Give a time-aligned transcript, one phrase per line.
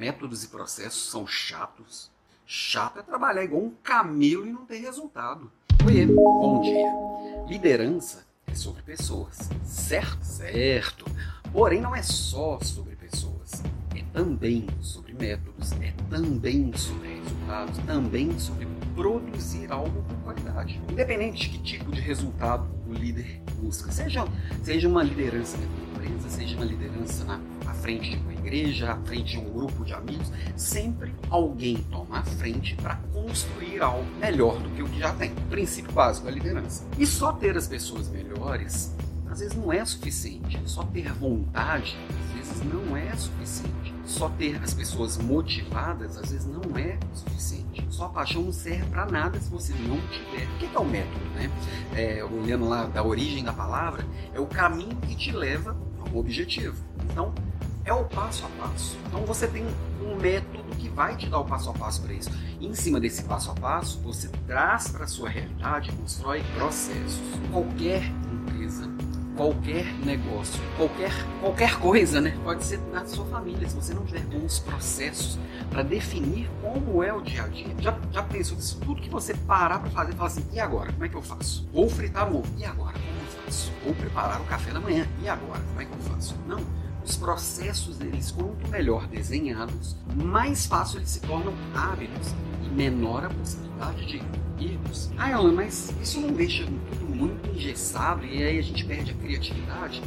[0.00, 2.10] Métodos e processos são chatos.
[2.46, 5.52] Chato é trabalhar igual um camelo e não ter resultado.
[5.84, 7.46] Oiê, bom dia.
[7.46, 10.24] Liderança é sobre pessoas, certo?
[10.24, 11.04] Certo.
[11.52, 13.62] Porém, não é só sobre pessoas.
[13.94, 20.80] É também sobre métodos, é também sobre resultados, também sobre produzir algo com qualidade.
[20.90, 24.24] Independente de que tipo de resultado o líder busca, seja,
[24.64, 25.58] seja uma liderança
[26.00, 29.84] empresa, seja uma liderança na, à frente de uma igreja, à frente de um grupo
[29.84, 34.98] de amigos, sempre alguém toma a frente para construir algo melhor do que o que
[34.98, 35.34] já tem.
[35.48, 36.86] Princípio básico da liderança.
[36.98, 38.94] E só ter as pessoas melhores
[39.30, 40.60] às vezes não é suficiente.
[40.64, 43.94] Só ter vontade, às vezes não é suficiente.
[44.04, 47.86] Só ter as pessoas motivadas, às vezes não é suficiente.
[47.90, 50.46] Só paixão não serve para nada se você não tiver.
[50.46, 51.50] O que é o método, né?
[51.94, 54.04] É, olhando lá da origem da palavra,
[54.34, 56.76] é o caminho que te leva ao objetivo.
[57.10, 57.34] Então,
[57.84, 58.96] é o passo a passo.
[59.06, 59.66] Então você tem
[60.02, 62.30] um método que vai te dar o passo a passo para isso.
[62.60, 67.20] E em cima desse passo a passo, você traz para a sua realidade, constrói processos.
[67.50, 68.88] Qualquer empresa
[69.40, 72.38] qualquer negócio, qualquer, qualquer coisa, né?
[72.44, 75.38] Pode ser na sua família, se você não tiver bons processos
[75.70, 77.74] para definir como é o dia a dia.
[77.78, 78.78] Já, já pensou isso?
[78.80, 80.92] Tudo que você parar para fazer, fala assim, e agora?
[80.92, 81.66] Como é que eu faço?
[81.72, 82.92] Vou fritar ovo, e agora?
[82.92, 83.19] Como
[83.84, 85.60] Vou preparar o café da manhã, e agora?
[85.60, 86.36] Como é que eu faço?
[86.46, 86.60] Não.
[87.04, 92.34] Os processos deles, quanto melhor desenhados, mais fácil eles se tornam hábitos
[92.64, 94.22] e menor a possibilidade de
[94.64, 95.10] erros.
[95.16, 99.14] Ah, Alan, mas isso não deixa tudo muito engessado e aí a gente perde a
[99.14, 100.02] criatividade?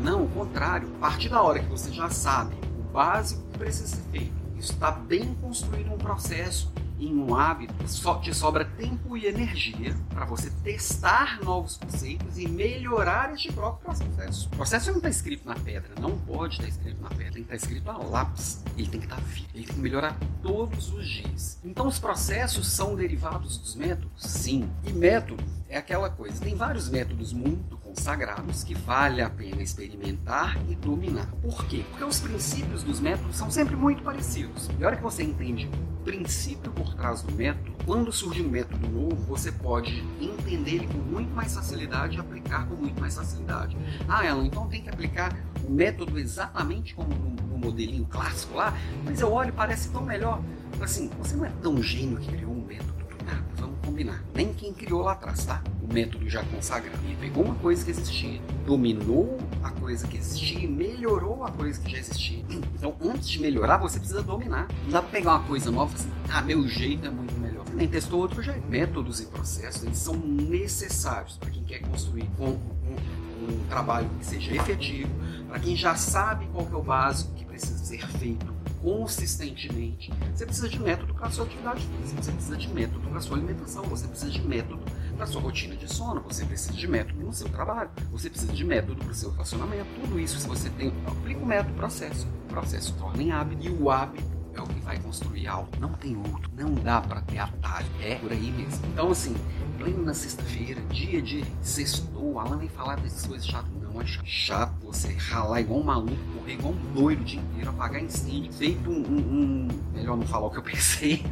[0.00, 0.88] Não, o contrário.
[0.96, 4.72] A partir da hora que você já sabe o básico que precisa ser feito, isso
[4.72, 10.24] está bem construído um processo, em um hábito, só te sobra tempo e energia para
[10.24, 14.48] você testar novos conceitos e melhorar este próprio processo.
[14.48, 17.54] O processo não está escrito na pedra, não pode estar escrito na pedra, tem que
[17.54, 18.62] estar escrito a lápis.
[18.76, 21.58] Ele tem que estar vivo, ele tem que melhorar todos os dias.
[21.64, 24.22] Então, os processos são derivados dos métodos?
[24.22, 24.68] Sim.
[24.84, 30.56] E método é aquela coisa, tem vários métodos muito consagrados que vale a pena experimentar
[30.68, 31.26] e dominar.
[31.42, 31.84] Por quê?
[31.90, 34.70] Porque os princípios dos métodos são sempre muito parecidos.
[34.78, 35.68] E a hora que você entende
[36.00, 40.86] o princípio por trás do método, quando surge um método novo, você pode entender ele
[40.86, 43.76] com muito mais facilidade e aplicar com muito mais facilidade.
[44.08, 45.36] Ah, Ela, então tem que aplicar
[45.66, 48.72] o método exatamente como no, modelinho clássico lá,
[49.04, 50.40] mas eu olho e parece tão melhor.
[50.80, 54.22] Assim, você não é tão gênio que criou um método do nada, vamos combinar.
[54.34, 55.62] Nem quem criou lá atrás, tá?
[55.92, 56.98] método já consagrado.
[57.04, 61.80] Ele pegou uma coisa que existia, dominou a coisa que existia e melhorou a coisa
[61.80, 62.44] que já existia.
[62.50, 64.68] Então, antes de melhorar, você precisa dominar.
[64.84, 67.64] Não dá pra pegar uma coisa nova e assim, ah, meu jeito é muito melhor.
[67.72, 68.66] Nem testou outro jeito.
[68.68, 74.26] Métodos e processos, eles são necessários para quem quer construir um, um, um trabalho que
[74.26, 75.10] seja efetivo,
[75.48, 80.12] para quem já sabe qual é o básico que precisa ser feito consistentemente.
[80.34, 83.20] Você precisa de método para a sua atividade física, você precisa de método para a
[83.20, 84.82] sua alimentação, você precisa de método
[85.14, 88.52] para a sua rotina de sono, você precisa de método no seu trabalho, você precisa
[88.52, 89.86] de método para o seu relacionamento.
[90.00, 92.26] Tudo isso, se você tem, aplica o método, processo.
[92.44, 95.68] O processo torna em hábito e o hábito é o que vai construir algo.
[95.80, 96.50] Não tem outro.
[96.56, 97.86] Não dá para ter atalho.
[98.02, 98.84] É por aí mesmo.
[98.86, 99.34] Então, assim,
[99.78, 103.70] pleno na sexta-feira, dia de sextou, Alan vem falar dessas coisas chatas.
[103.80, 107.70] Não é chato você ralar igual um maluco, correr igual um doido o dia inteiro,
[107.70, 109.68] apagar incêndio, feito um, um, um...
[109.92, 111.24] Melhor não falar o que eu pensei.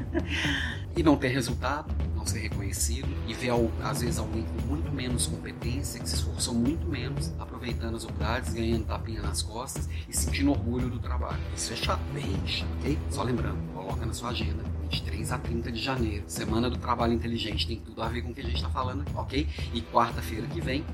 [0.97, 3.51] e não ter resultado, não ser reconhecido e ver
[3.83, 8.55] às vezes alguém com muito menos competência, que se esforçou muito menos, aproveitando as oportunidades,
[8.55, 11.39] ganhando tapinha nas costas e sentindo orgulho do trabalho.
[11.55, 12.99] Isso é chato, bem chato, ok?
[13.11, 13.59] Só lembrando,
[13.97, 14.63] coloca na sua agenda.
[14.83, 18.35] 23 a 30 de janeiro, Semana do Trabalho Inteligente, tem tudo a ver com o
[18.35, 19.49] que a gente está falando, ok?
[19.73, 20.85] E quarta-feira que vem,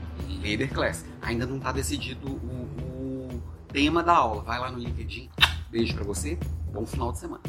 [0.40, 1.04] Leader Class.
[1.20, 3.42] Ainda não está decidido o, o
[3.72, 4.42] tema da aula.
[4.42, 5.28] Vai lá no LinkedIn.
[5.70, 6.38] Beijo para você,
[6.72, 7.42] bom final de semana.